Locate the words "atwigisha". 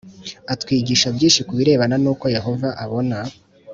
0.53-1.07